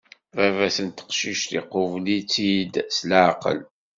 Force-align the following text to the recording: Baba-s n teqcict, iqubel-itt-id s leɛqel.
Baba-s 0.35 0.77
n 0.85 0.89
teqcict, 0.89 1.51
iqubel-itt-id 1.59 2.73
s 2.95 2.97
leɛqel. 3.09 3.59